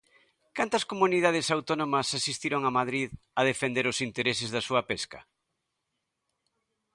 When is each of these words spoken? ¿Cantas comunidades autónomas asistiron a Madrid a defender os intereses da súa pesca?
¿Cantas 0.57 0.83
comunidades 0.91 1.47
autónomas 1.55 2.07
asistiron 2.19 2.61
a 2.65 2.75
Madrid 2.79 3.07
a 3.39 3.41
defender 3.51 3.85
os 3.91 3.97
intereses 4.07 4.49
da 4.55 4.65
súa 4.67 4.81
pesca? 4.91 5.19